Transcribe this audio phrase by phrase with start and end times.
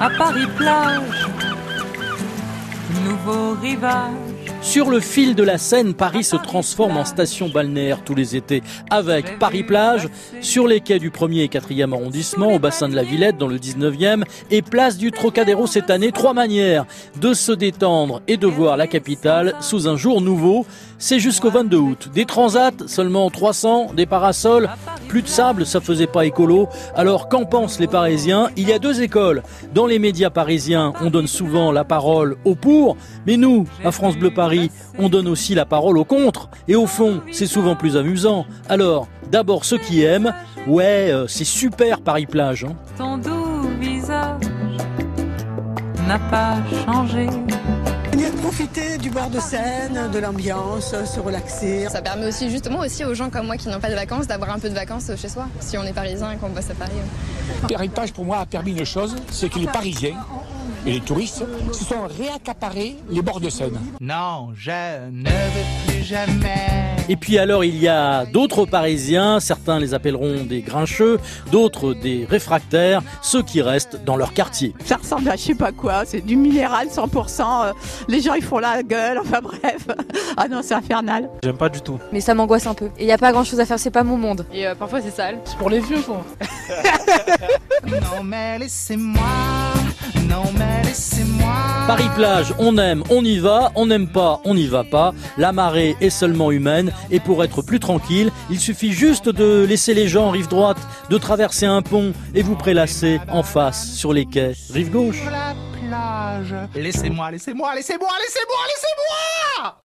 [0.00, 1.28] à Paris-Plage,
[3.04, 4.12] nouveau rivage.
[4.60, 8.62] Sur le fil de la Seine, Paris se transforme en station balnéaire tous les étés
[8.90, 10.08] avec Paris-Plage,
[10.40, 13.58] sur les quais du 1er et 4e arrondissement, au bassin de la Villette dans le
[13.58, 16.12] 19e et place du Trocadéro cette année.
[16.12, 16.86] Trois manières
[17.20, 20.66] de se détendre et de voir la capitale sous un jour nouveau.
[20.98, 22.08] C'est jusqu'au 22 août.
[22.12, 24.68] Des transats, seulement 300, des parasols,
[25.08, 26.68] plus de sable, ça faisait pas écolo.
[26.94, 28.50] Alors qu'en pensent les Parisiens?
[28.56, 29.42] Il y a deux écoles.
[29.74, 32.96] Dans les médias parisiens, on donne souvent la parole au pour,
[33.26, 36.50] mais nous, à France Bleu Paris, on donne aussi la parole au contre.
[36.68, 38.44] Et au fond, c'est souvent plus amusant.
[38.68, 40.34] Alors, d'abord ceux qui aiment,
[40.66, 42.64] ouais, euh, c'est super Paris-Plage.
[42.64, 42.76] Hein.
[42.96, 44.42] Ton doux visage
[46.06, 47.26] n'a pas changé.
[48.42, 51.88] Profiter du bord de Seine, de l'ambiance, se relaxer.
[51.88, 54.50] Ça permet aussi justement aussi aux gens comme moi qui n'ont pas de vacances d'avoir
[54.50, 56.92] un peu de vacances chez soi, si on est parisien et qu'on bosse à Paris.
[57.68, 60.16] Paris-Plage pour moi a permis une chose, c'est que les Parisiens
[60.86, 63.78] et les touristes se sont réaccaparés les bords de Seine.
[64.00, 64.70] Non, je
[65.10, 66.88] ne veux plus jamais.
[67.10, 71.18] Et puis alors il y a d'autres Parisiens, certains les appelleront des grincheux,
[71.50, 74.74] d'autres des réfractaires, ceux qui restent dans leur quartier.
[74.84, 77.72] Ça ressemble à je sais pas quoi, c'est du minéral 100%, euh,
[78.08, 79.86] les gens ils font la gueule, enfin bref.
[80.36, 81.30] Ah non, c'est infernal.
[81.42, 81.98] J'aime pas du tout.
[82.12, 82.86] Mais ça m'angoisse un peu.
[82.98, 84.44] Et il n'y a pas grand chose à faire, c'est pas mon monde.
[84.52, 85.38] Et euh, parfois c'est sale.
[85.44, 86.22] C'est pour les vieux quoi.
[87.86, 89.22] Non mais laissez-moi,
[90.28, 91.52] non mais laissez-moi.
[91.86, 95.14] Paris-Plage, on aime, on y va, on n'aime pas, on n'y va pas.
[95.38, 96.92] La marée est seulement humaine.
[97.10, 100.78] Et pour être plus tranquille, il suffit juste de laisser les gens rive droite,
[101.10, 104.52] de traverser un pont et vous prélasser en face sur les quais.
[104.72, 105.22] Rive gauche.
[106.74, 109.37] Laissez-moi, laissez-moi, laissez-moi, laissez-moi, laissez-moi